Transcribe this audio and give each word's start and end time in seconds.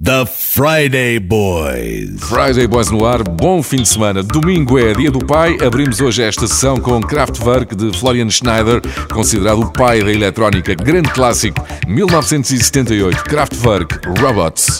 The 0.00 0.26
Friday 0.26 1.18
Boys. 1.18 2.20
Friday 2.20 2.68
Boys 2.68 2.88
no 2.88 3.04
ar, 3.04 3.24
bom 3.24 3.60
fim 3.64 3.78
de 3.78 3.88
semana. 3.88 4.22
Domingo 4.22 4.78
é 4.78 4.94
dia 4.94 5.10
do 5.10 5.18
pai. 5.18 5.58
Abrimos 5.60 6.00
hoje 6.00 6.22
esta 6.22 6.46
sessão 6.46 6.76
com 6.76 7.00
Kraftwerk 7.00 7.74
de 7.74 7.92
Florian 7.98 8.30
Schneider, 8.30 8.80
considerado 9.12 9.60
o 9.60 9.72
pai 9.72 10.00
da 10.00 10.12
eletrónica. 10.12 10.72
Grande 10.76 11.10
clássico, 11.10 11.60
1978. 11.88 13.24
Kraftwerk 13.24 13.98
Robots. 14.20 14.78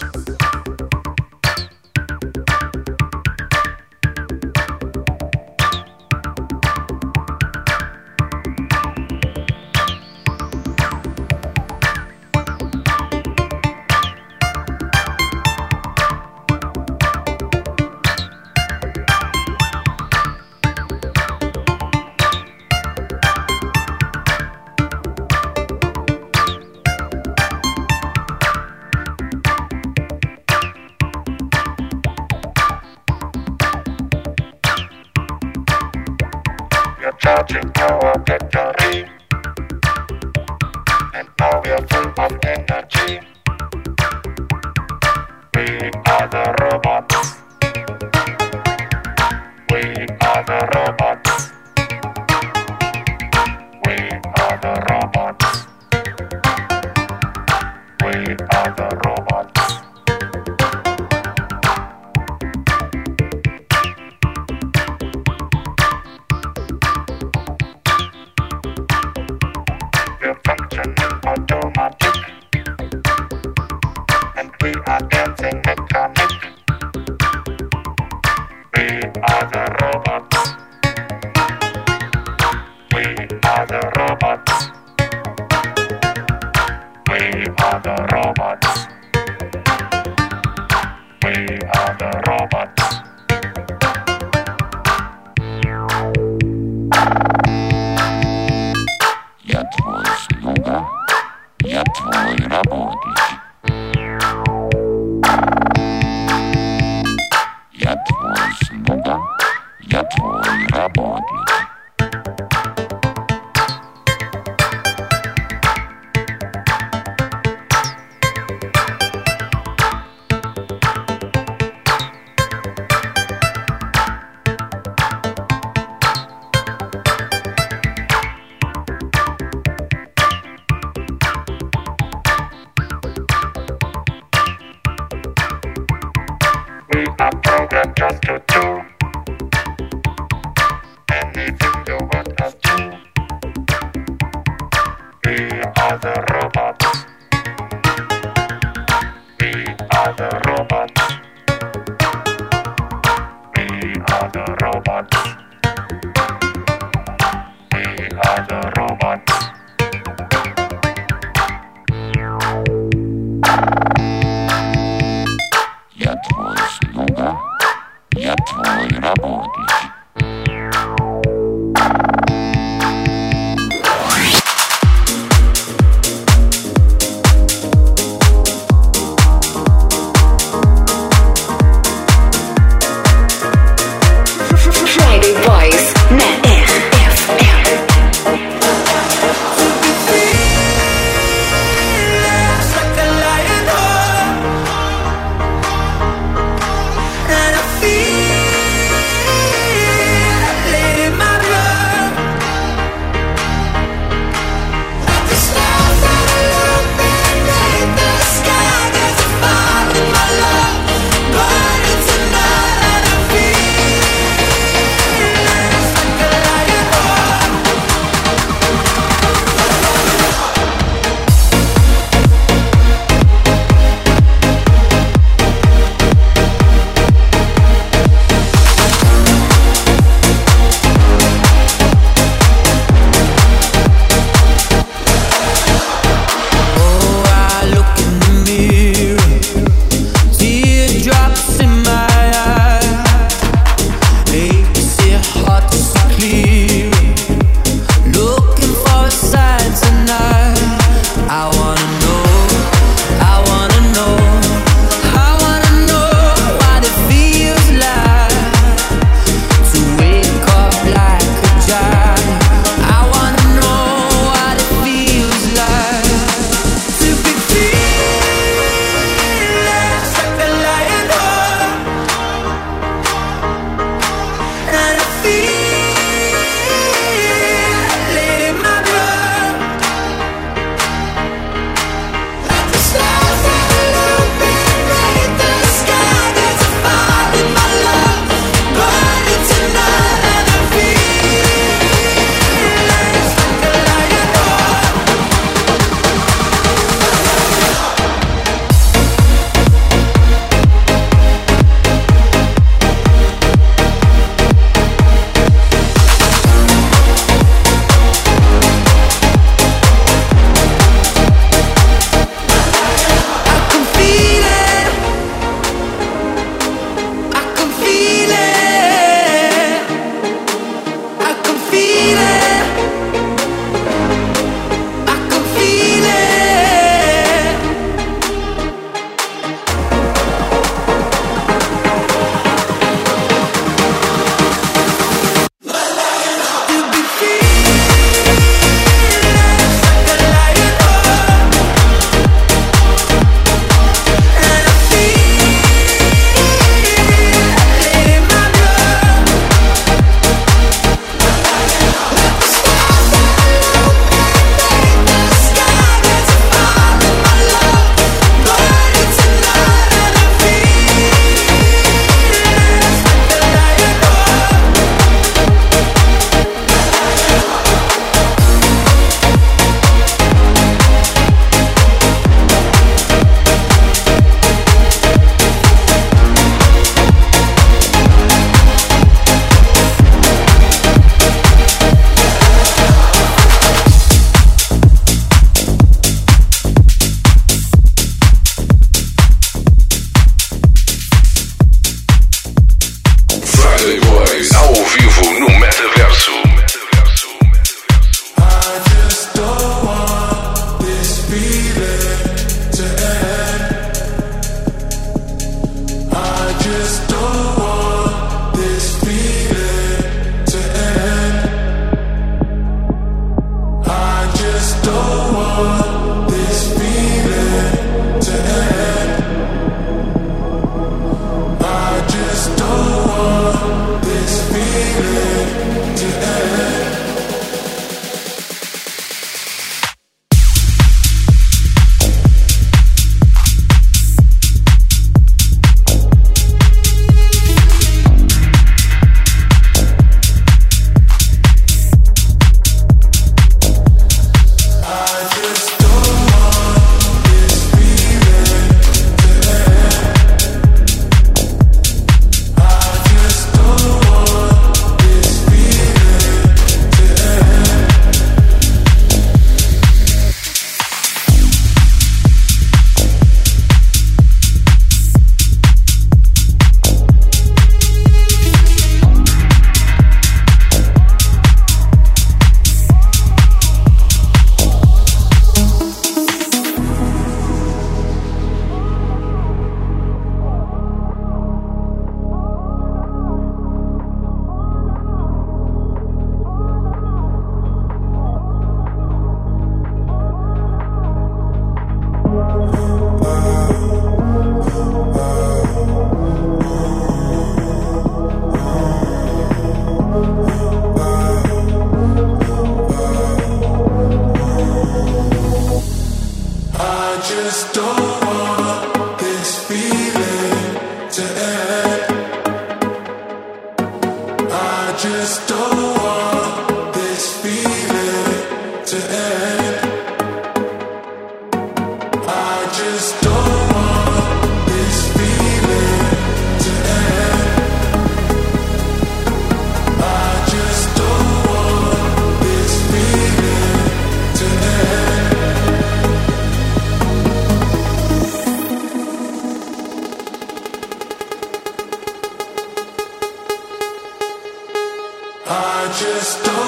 just 545.96 546.44
don't 546.44 546.67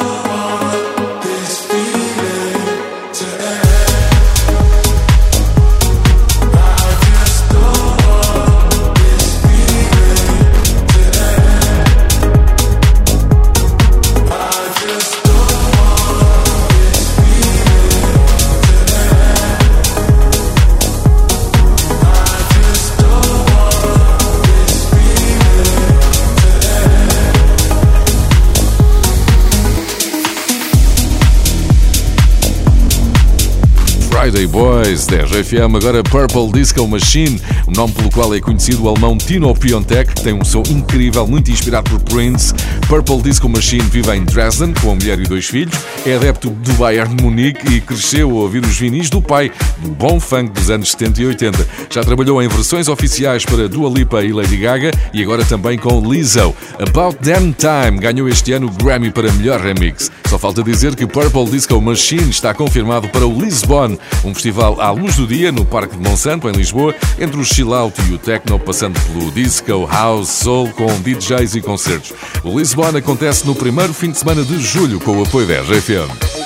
Boy. 34.47 34.70
10 34.83 35.31
FM, 35.31 35.77
agora 35.77 36.03
Purple 36.03 36.51
Disco 36.53 36.89
Machine, 36.89 37.39
o 37.67 37.71
nome 37.71 37.93
pelo 37.93 38.11
qual 38.11 38.35
é 38.35 38.41
conhecido 38.41 38.85
o 38.85 38.89
alemão 38.89 39.19
Tino 39.19 39.55
Piontek, 39.55 40.15
que 40.15 40.23
tem 40.23 40.33
um 40.33 40.43
som 40.43 40.63
incrível, 40.71 41.27
muito 41.27 41.51
inspirado 41.51 41.91
por 41.91 42.01
Prince. 42.01 42.55
Purple 42.89 43.21
Disco 43.21 43.47
Machine 43.47 43.83
vive 43.83 44.11
em 44.17 44.25
Dresden 44.25 44.73
com 44.81 44.93
a 44.93 44.95
mulher 44.95 45.21
e 45.21 45.25
dois 45.25 45.45
filhos, 45.47 45.75
é 46.07 46.15
adepto 46.15 46.49
do 46.49 46.73
Bayern 46.75 47.15
Munique 47.21 47.75
e 47.75 47.81
cresceu 47.83 48.31
a 48.31 48.35
ouvir 48.35 48.65
os 48.65 48.79
vinis 48.79 49.11
do 49.11 49.21
pai, 49.21 49.53
do 49.79 49.91
bom 49.91 50.19
funk 50.19 50.51
dos 50.53 50.71
anos 50.71 50.93
70 50.93 51.21
e 51.21 51.27
80. 51.27 51.69
Já 51.91 52.03
trabalhou 52.03 52.43
em 52.43 52.49
versões 52.49 52.89
oficiais 52.89 53.45
para 53.45 53.69
Dua 53.69 53.91
Lipa 53.91 54.25
e 54.25 54.33
Lady 54.33 54.57
Gaga 54.57 54.93
e 55.13 55.23
agora 55.23 55.45
também 55.45 55.77
com 55.79 56.01
Lizzo. 56.01 56.55
About 56.79 57.19
Damn 57.21 57.53
Time 57.53 57.99
ganhou 57.99 58.29
este 58.29 58.53
ano 58.53 58.69
o 58.69 58.71
Grammy 58.71 59.11
para 59.11 59.31
melhor 59.33 59.61
remix. 59.61 60.11
Só 60.27 60.39
falta 60.39 60.63
dizer 60.63 60.95
que 60.97 61.07
Purple 61.07 61.51
Disco 61.51 61.79
Machine 61.81 62.31
está 62.31 62.55
confirmado 62.55 63.09
para 63.09 63.27
o 63.27 63.41
Lisbon, 63.41 63.99
um 64.25 64.33
festival 64.33 64.70
festival 64.71 64.81
à 64.81 64.91
luz 64.91 65.17
do 65.17 65.27
dia 65.27 65.51
no 65.51 65.65
Parque 65.65 65.97
de 65.97 66.03
Monsanto, 66.03 66.49
em 66.49 66.53
Lisboa, 66.53 66.95
entre 67.19 67.41
o 67.41 67.45
chillout 67.45 68.01
e 68.09 68.15
o 68.15 68.19
techno, 68.19 68.59
passando 68.59 69.01
pelo 69.01 69.31
disco, 69.31 69.87
house, 69.87 70.29
soul, 70.29 70.71
com 70.73 70.87
DJs 71.01 71.57
e 71.57 71.61
concertos. 71.61 72.13
O 72.45 72.59
Lisbon 72.59 72.97
acontece 72.97 73.47
no 73.47 73.55
primeiro 73.55 73.93
fim 73.93 74.11
de 74.11 74.19
semana 74.19 74.43
de 74.43 74.59
julho 74.59 75.01
com 75.01 75.19
o 75.19 75.25
apoio 75.25 75.47
da 75.47 75.61
RFM. 75.61 76.40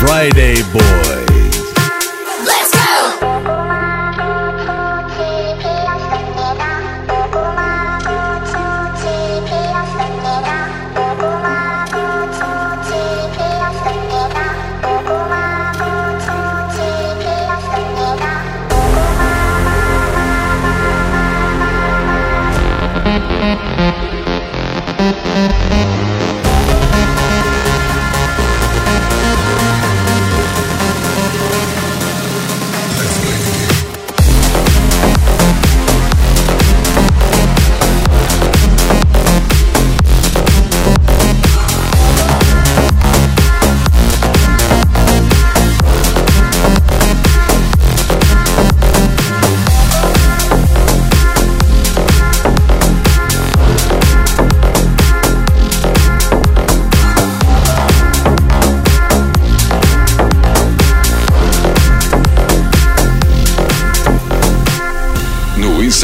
Friday 0.00 0.60
Boys. 0.72 0.99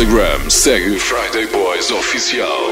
Instagram, 0.07 0.47
segue 0.47 1.01
Friday 1.03 1.51
Boys 1.51 1.91
Oficial. 1.91 2.66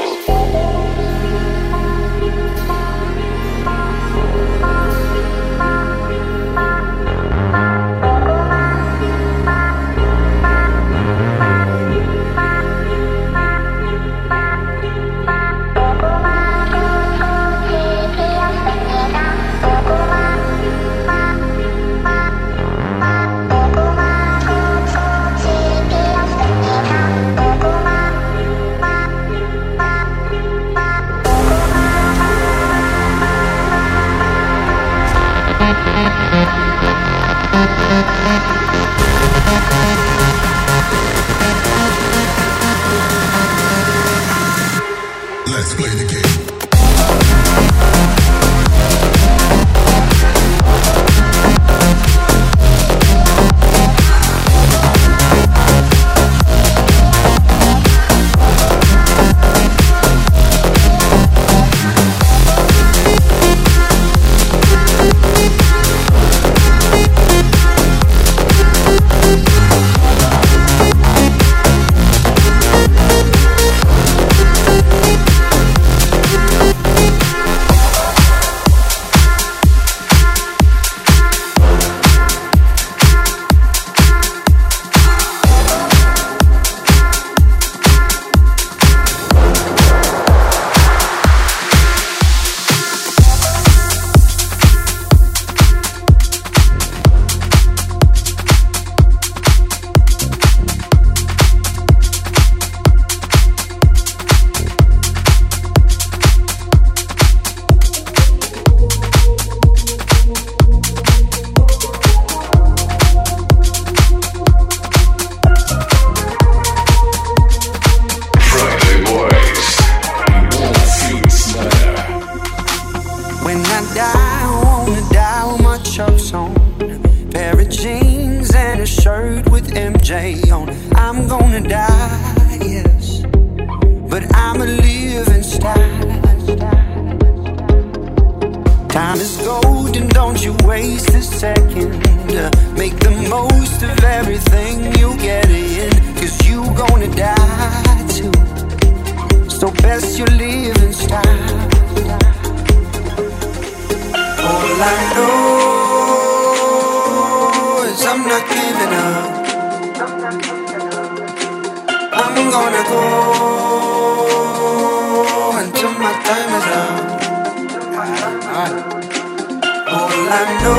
I 170.37 170.43
know 170.63 170.75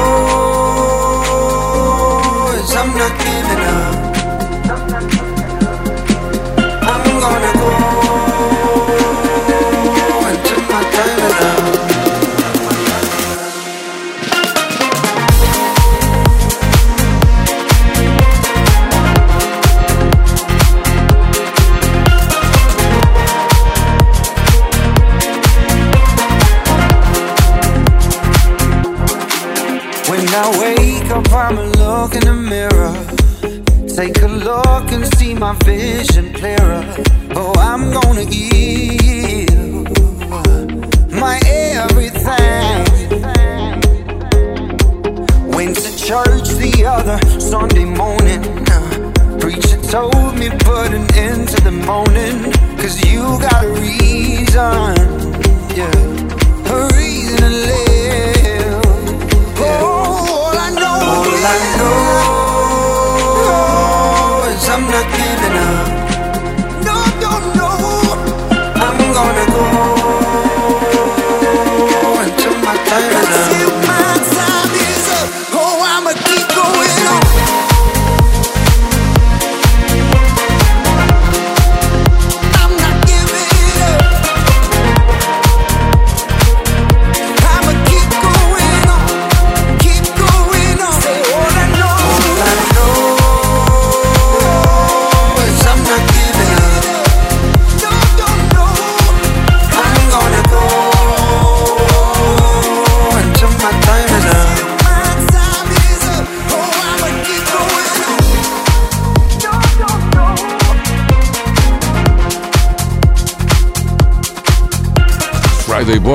is 2.60 2.76
I'm 2.76 2.90
not 2.94 3.12
giving 3.24 3.60
up. 3.60 3.65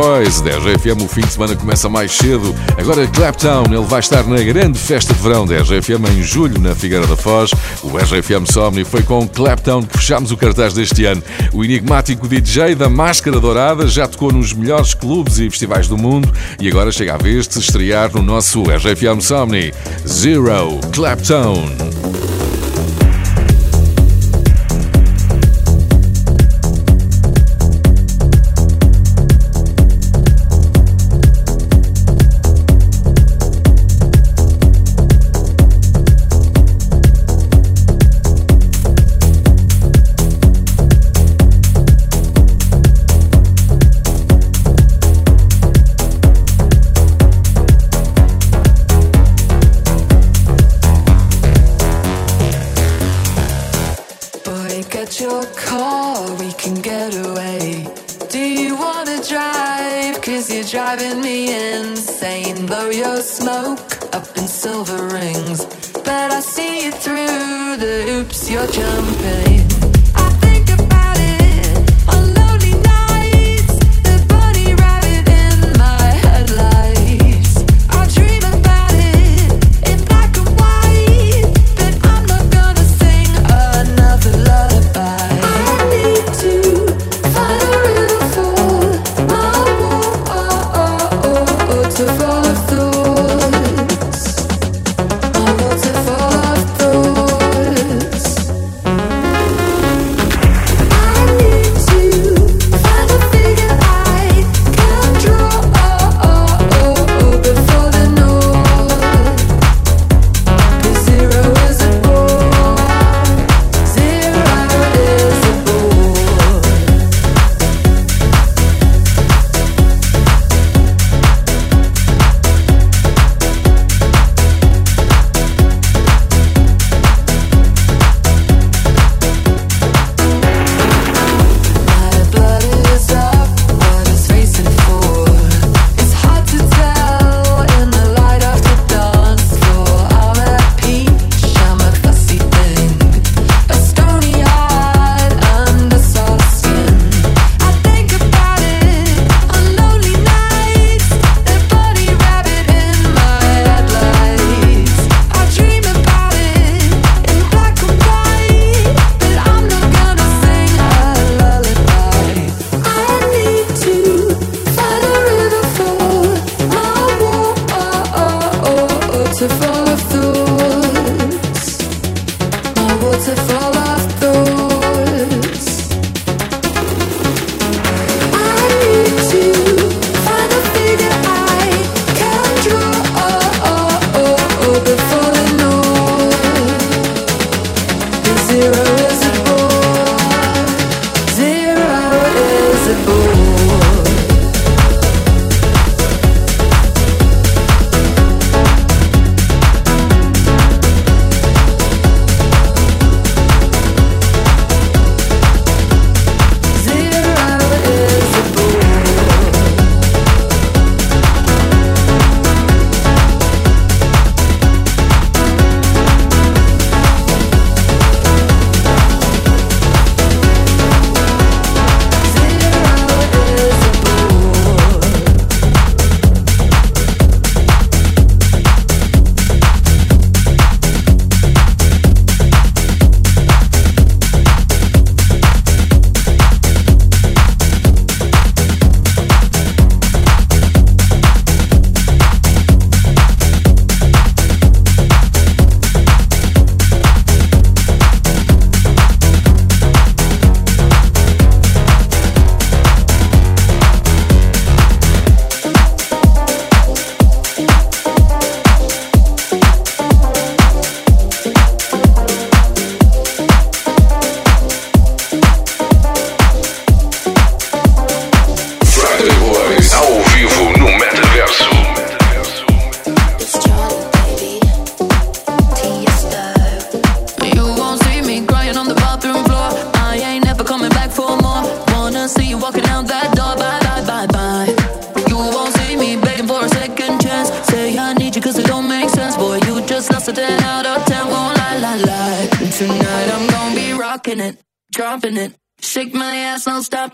Boys. 0.01 0.41
10 0.41 0.63
FM, 0.81 1.03
o 1.03 1.07
fim 1.07 1.21
de 1.21 1.31
semana 1.31 1.55
começa 1.55 1.87
mais 1.87 2.11
cedo. 2.11 2.55
Agora 2.75 3.05
Claptown, 3.05 3.65
ele 3.65 3.85
vai 3.85 3.99
estar 3.99 4.23
na 4.23 4.41
grande 4.41 4.79
festa 4.79 5.13
de 5.13 5.21
verão 5.21 5.45
10 5.45 5.67
FM 5.67 6.09
em 6.17 6.23
julho, 6.23 6.59
na 6.59 6.73
Figueira 6.73 7.05
da 7.05 7.15
Foz. 7.15 7.51
O 7.83 7.95
RFM 7.95 8.51
Somni 8.51 8.83
foi 8.83 9.03
com 9.03 9.27
Claptown 9.27 9.83
que 9.83 9.99
fechámos 9.99 10.31
o 10.31 10.37
cartaz 10.37 10.73
deste 10.73 11.05
ano. 11.05 11.21
O 11.53 11.63
enigmático 11.63 12.27
DJ 12.27 12.73
da 12.73 12.89
Máscara 12.89 13.39
Dourada 13.39 13.87
já 13.87 14.07
tocou 14.07 14.31
nos 14.31 14.53
melhores 14.53 14.95
clubes 14.95 15.37
e 15.37 15.49
festivais 15.49 15.87
do 15.87 15.97
mundo 15.97 16.31
e 16.59 16.67
agora 16.67 16.91
chega 16.91 17.13
a 17.13 17.17
vez 17.17 17.47
de 17.47 17.53
se 17.53 17.59
estrear 17.59 18.11
no 18.11 18.23
nosso 18.23 18.63
RFM 18.63 19.21
Somni. 19.21 19.71
Zero 20.07 20.79
Claptown. 20.91 22.00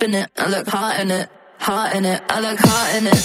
in 0.07 0.15
it, 0.15 0.29
I 0.37 0.47
look 0.47 0.67
hot 0.67 0.99
in 1.01 1.11
it, 1.11 1.29
hot 1.59 1.93
in 1.93 2.05
it, 2.05 2.21
I 2.29 2.39
look 2.39 2.59
hot 2.59 2.95
in 2.95 3.07
it. 3.07 3.21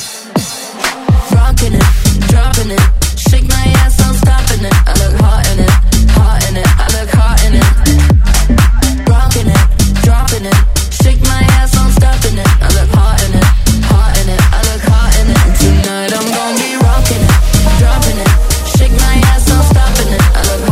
Rocking 1.31 1.75
it, 1.79 1.87
dropping 2.27 2.71
it, 2.75 2.83
shake 3.15 3.47
my 3.47 3.67
ass, 3.83 4.03
I'm 4.03 4.15
stopping 4.15 4.67
it. 4.67 4.75
I 4.91 4.93
look 4.99 5.15
hot 5.23 5.47
in 5.53 5.59
it, 5.63 5.71
hot 6.11 6.43
in 6.51 6.57
it, 6.59 6.67
I 6.67 6.87
look 6.99 7.11
hot 7.15 7.39
in 7.47 7.55
it. 7.55 7.67
Rocking 9.07 9.47
it, 9.47 9.65
dropping 10.03 10.47
it, 10.51 10.59
shake 10.91 11.23
my 11.23 11.43
ass, 11.55 11.71
I'm 11.79 11.91
stopping 11.95 12.39
it. 12.43 12.51
I 12.51 12.69
look 12.75 12.91
hot 12.99 13.23
in 13.27 13.33
it, 13.39 13.47
hot 13.87 14.19
in 14.19 14.27
it, 14.35 14.43
I 14.43 14.61
look 14.67 14.83
hot 14.83 15.15
in 15.23 15.27
it. 15.31 15.39
Tonight 15.63 16.11
I'm 16.19 16.27
gonna 16.35 16.59
be 16.59 16.71
rocking 16.83 17.23
it, 17.23 17.35
dropping 17.79 18.19
it, 18.27 18.31
shake 18.75 18.97
my 18.99 19.15
ass, 19.31 19.47
I'm 19.55 19.63
stopping 19.71 20.11
it. 20.19 20.23
I 20.35 20.43
look 20.51 20.72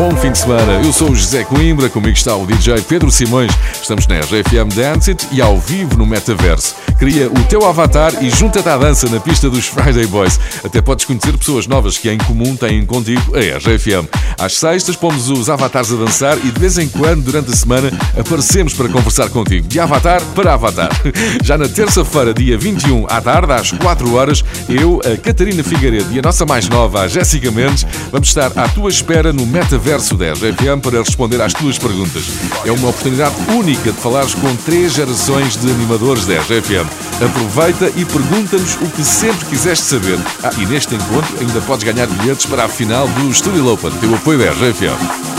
Bom 0.00 0.16
fim 0.16 0.32
de 0.32 0.38
semana. 0.38 0.80
Eu 0.82 0.94
sou 0.94 1.10
o 1.10 1.14
José 1.14 1.44
Coimbra, 1.44 1.90
comigo 1.90 2.16
está 2.16 2.34
o 2.34 2.46
DJ 2.46 2.80
Pedro 2.88 3.10
Simões. 3.10 3.52
Estamos 3.82 4.06
na 4.06 4.18
RFM 4.20 4.74
Dance 4.74 5.10
It 5.10 5.28
e 5.30 5.42
ao 5.42 5.58
vivo 5.58 5.94
no 5.98 6.06
Metaverso. 6.06 6.74
Cria 6.98 7.28
o 7.28 7.44
teu 7.44 7.66
avatar 7.66 8.24
e 8.24 8.30
junta-te 8.30 8.66
à 8.66 8.78
dança 8.78 9.10
na 9.10 9.20
pista 9.20 9.50
dos 9.50 9.66
Friday 9.66 10.06
Boys. 10.06 10.40
Até 10.64 10.80
podes 10.80 11.04
conhecer 11.04 11.36
pessoas 11.36 11.66
novas 11.66 11.98
que 11.98 12.10
em 12.10 12.16
comum 12.16 12.56
têm 12.56 12.86
contigo 12.86 13.36
a 13.36 13.58
RFM. 13.58 14.08
Às 14.38 14.54
sextas 14.54 14.96
pomos 14.96 15.28
os 15.28 15.50
avatares 15.50 15.92
a 15.92 15.96
dançar 15.96 16.38
e 16.38 16.50
de 16.50 16.58
vez 16.58 16.78
em 16.78 16.88
quando, 16.88 17.22
durante 17.22 17.50
a 17.50 17.54
semana, 17.54 17.92
aparecemos 18.20 18.74
para 18.74 18.88
conversar 18.88 19.28
contigo. 19.30 19.66
De 19.66 19.80
avatar 19.80 20.22
para 20.34 20.54
avatar. 20.54 20.90
Já 21.42 21.56
na 21.58 21.68
terça-feira, 21.68 22.32
dia 22.32 22.56
21 22.56 23.06
à 23.08 23.20
tarde, 23.20 23.52
às 23.52 23.72
4 23.72 24.14
horas, 24.14 24.44
eu, 24.68 25.00
a 25.04 25.16
Catarina 25.16 25.62
Figueiredo 25.62 26.12
e 26.12 26.18
a 26.18 26.22
nossa 26.22 26.44
mais 26.46 26.68
nova, 26.68 27.02
a 27.02 27.08
Jéssica 27.08 27.50
Mendes, 27.50 27.86
vamos 28.12 28.28
estar 28.28 28.52
à 28.56 28.68
tua 28.68 28.90
espera 28.90 29.32
no 29.32 29.46
metaverso 29.46 30.16
da 30.16 30.32
RFM 30.32 30.80
para 30.82 30.98
responder 30.98 31.40
às 31.40 31.52
tuas 31.52 31.78
perguntas. 31.78 32.24
É 32.64 32.70
uma 32.70 32.88
oportunidade 32.88 33.34
única 33.48 33.92
de 33.92 33.98
falares 33.98 34.34
com 34.34 34.54
três 34.56 34.92
gerações 34.92 35.56
de 35.56 35.70
animadores 35.70 36.26
da 36.26 36.34
RFM. 36.34 36.88
Aproveita 37.24 37.90
e 37.96 38.04
pergunta-nos 38.04 38.76
o 38.76 38.90
que 38.90 39.04
sempre 39.04 39.46
quiseste 39.46 39.84
saber. 39.84 40.18
Ah, 40.42 40.50
e 40.58 40.66
neste 40.66 40.94
encontro 40.94 41.38
ainda 41.40 41.60
podes 41.62 41.84
ganhar 41.84 42.06
bilhetes 42.06 42.46
para 42.46 42.64
a 42.64 42.68
final 42.68 43.08
do 43.08 43.32
Studio 43.32 43.66
Open, 43.72 43.90
teu 44.00 44.14
apoio 44.14 44.38
da 44.38 44.50
RFM. 44.52 45.29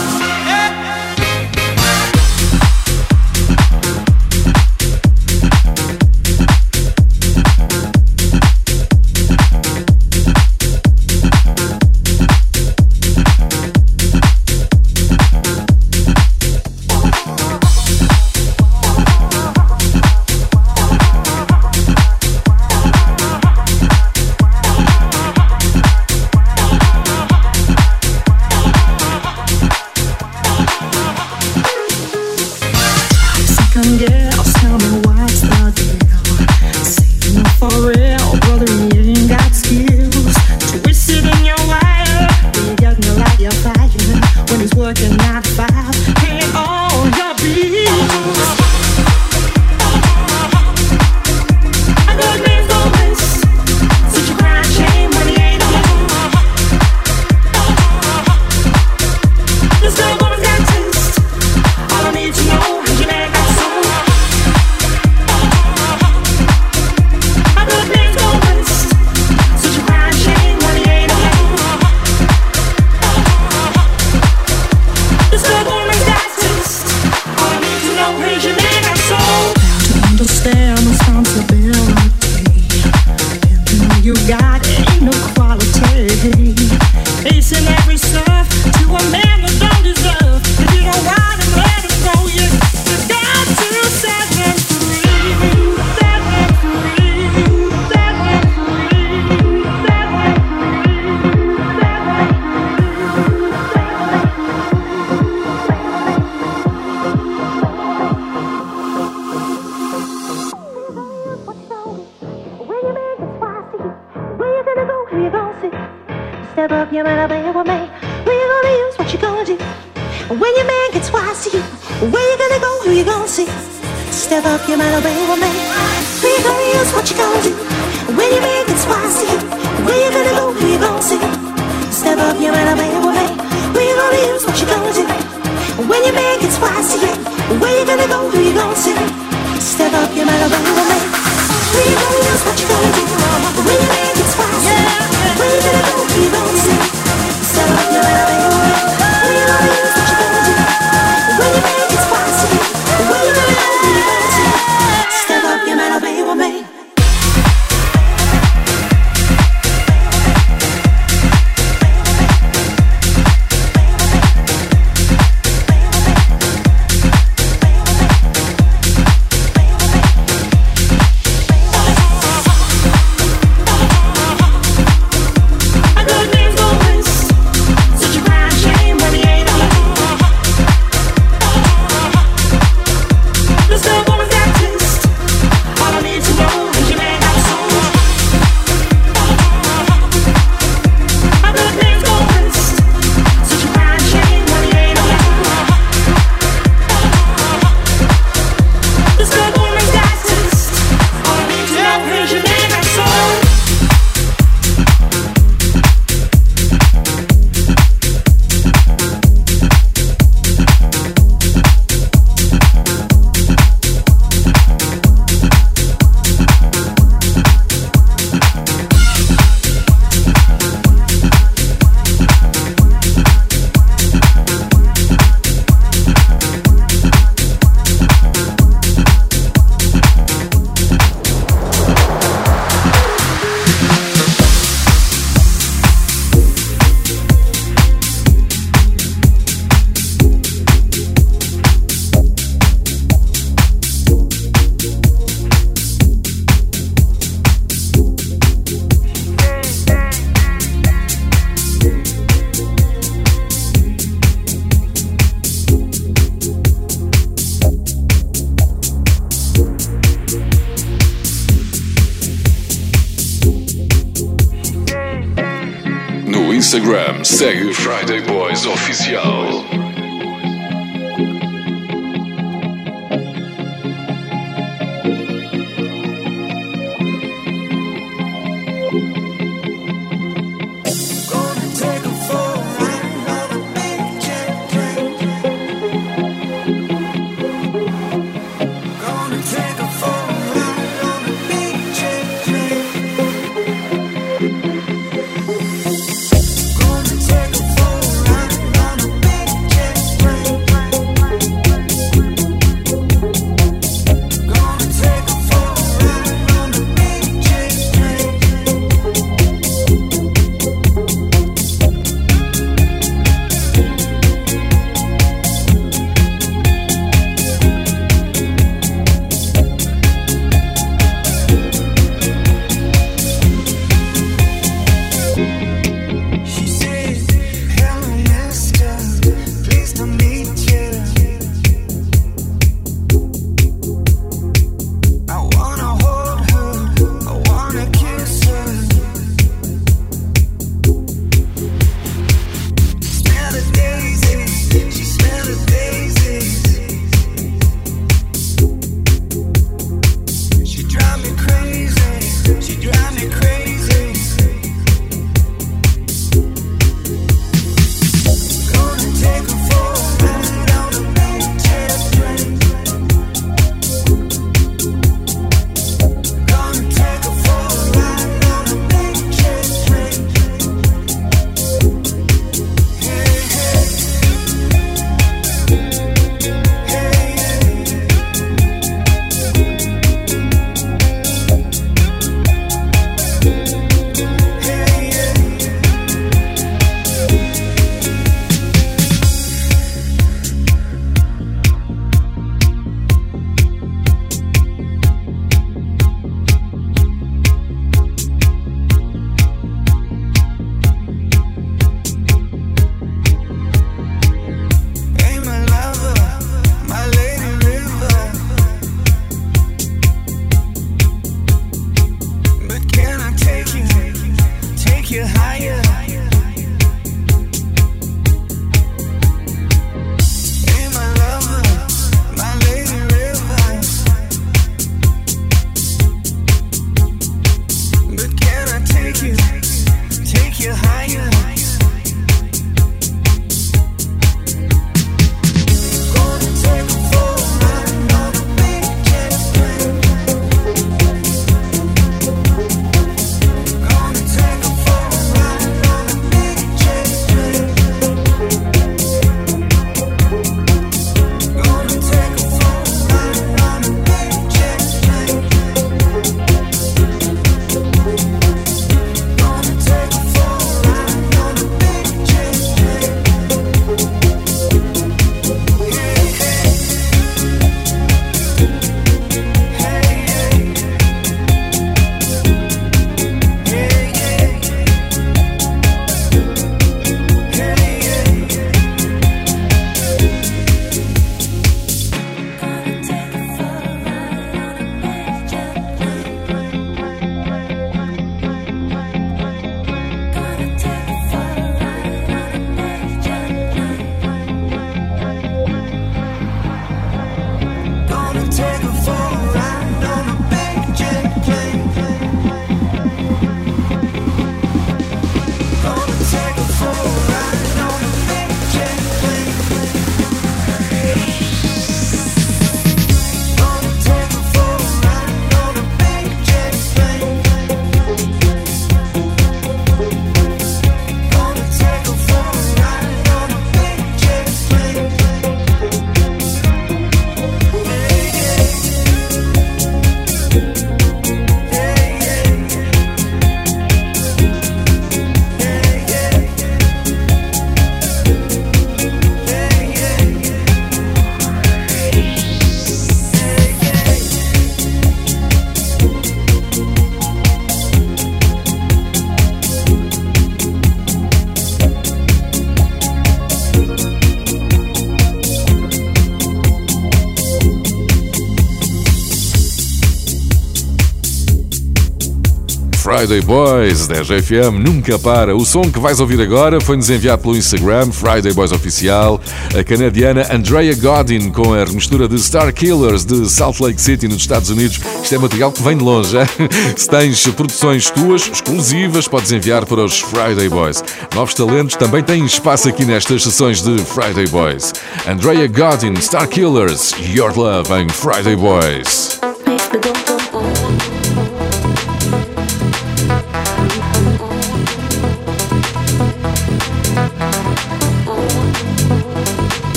Friday 563.32 563.48
Boys 563.48 564.08
da 564.08 564.16
RFM 564.16 564.78
nunca 564.78 565.18
para. 565.18 565.56
O 565.56 565.66
som 565.66 565.84
que 565.84 566.00
vais 566.00 566.20
ouvir 566.20 566.42
agora 566.42 566.82
foi-nos 566.82 567.10
enviado 567.10 567.42
pelo 567.42 567.56
Instagram, 567.56 568.12
Friday 568.12 568.52
Boys 568.52 568.74
Oficial, 568.74 569.40
a 569.74 569.82
canadiana 569.86 570.46
Andrea 570.54 570.94
Godin 570.96 571.50
com 571.50 571.74
a 571.74 571.86
remistura 571.86 572.28
de 572.28 572.38
Star 572.38 572.74
Killers 572.74 573.24
de 573.24 573.50
Salt 573.50 573.80
Lake 573.80 574.02
City, 574.02 574.28
nos 574.28 574.40
Estados 574.40 574.70
Unidos. 574.70 575.00
Isto 575.24 575.34
é 575.34 575.38
material 575.38 575.72
que 575.72 575.82
vem 575.82 575.96
de 575.96 576.04
longe. 576.04 576.38
Hein? 576.38 576.46
Se 576.98 577.10
tens 577.10 577.48
produções 577.48 578.10
tuas, 578.10 578.50
exclusivas, 578.52 579.30
podes 579.30 579.54
enviar 579.54 579.86
para 579.86 580.04
os 580.04 580.20
Friday 580.20 580.68
Boys. 580.68 581.02
Novos 581.34 581.54
talentos 581.54 581.96
também 581.96 582.22
têm 582.22 582.44
espaço 582.44 582.90
aqui 582.90 583.06
nestas 583.06 583.44
sessões 583.44 583.82
de 583.82 583.98
Friday 584.00 584.48
Boys. 584.48 584.92
Andrea 585.26 585.70
Godin, 585.70 586.20
Star 586.20 586.50
Killers, 586.50 587.14
Your 587.34 587.58
Love 587.58 587.94
em 587.94 588.10
Friday 588.10 588.58
Boys. 588.58 589.40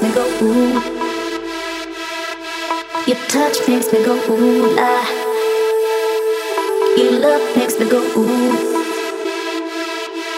Makes 0.00 0.02
me 0.02 0.14
go 0.14 0.26
ooh. 0.42 0.72
Your 3.06 3.16
touch 3.28 3.68
makes 3.68 3.92
me 3.92 4.04
go 4.04 4.14
ooh 4.30 4.74
la. 4.74 5.04
Your 6.96 7.20
love 7.20 7.56
makes 7.56 7.78
me 7.78 7.88
go 7.88 8.00
ooh. 8.16 8.52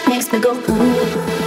Makes 0.09 0.33
me 0.33 0.41
go 0.41 0.53
ooh. 0.55 1.39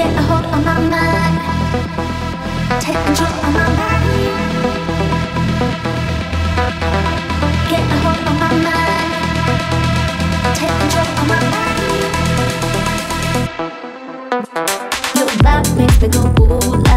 Get 0.00 0.16
a 0.16 0.22
hold 0.22 0.46
on 0.46 0.64
my 0.64 0.78
mind. 0.94 1.36
Take 2.80 2.96
control 3.04 3.28
of 3.28 3.52
my. 3.52 3.66
Get 7.68 7.84
a 7.84 7.96
hold 8.02 8.20
on 8.28 8.36
my 8.40 8.48
mind. 8.64 9.12
Take 10.56 10.74
control 10.80 11.04
of 11.04 11.28
my 11.28 11.40
me 15.76 16.08
go 16.08 16.22
ooh 16.40 16.89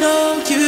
know 0.00 0.42
you 0.48 0.59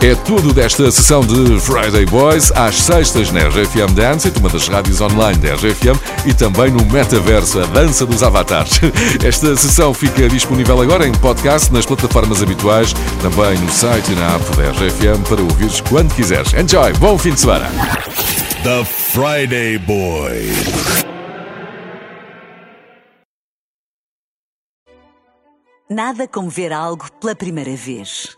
É 0.00 0.14
tudo 0.14 0.52
desta 0.52 0.92
sessão 0.92 1.22
de 1.22 1.58
Friday 1.60 2.06
Boys 2.06 2.52
às 2.52 2.76
sextas 2.76 3.32
na 3.32 3.40
RFM 3.48 3.94
Dance, 3.94 4.32
uma 4.38 4.48
das 4.48 4.68
rádios 4.68 5.00
online 5.00 5.36
da 5.38 5.56
RFM 5.56 5.98
e 6.24 6.32
também 6.32 6.70
no 6.70 6.86
Metaverso, 6.86 7.58
a 7.58 7.66
dança 7.66 8.06
dos 8.06 8.22
avatares. 8.22 8.78
Esta 9.26 9.56
sessão 9.56 9.92
fica 9.92 10.28
disponível 10.28 10.80
agora 10.80 11.04
em 11.04 11.12
podcast 11.14 11.72
nas 11.72 11.84
plataformas 11.84 12.40
habituais, 12.40 12.94
também 13.20 13.58
no 13.58 13.68
site 13.72 14.12
e 14.12 14.14
na 14.14 14.36
app 14.36 14.44
da 14.56 14.70
RFM 14.70 15.28
para 15.28 15.42
ouvires 15.42 15.80
quando 15.80 16.14
quiseres. 16.14 16.52
Enjoy! 16.54 16.92
Bom 17.00 17.18
fim 17.18 17.34
de 17.34 17.40
semana! 17.40 17.68
The 18.62 18.84
Friday 18.84 19.78
Boys. 19.78 21.04
Nada 25.90 26.28
como 26.28 26.48
ver 26.48 26.72
algo 26.72 27.10
pela 27.20 27.34
primeira 27.34 27.74
vez. 27.74 28.37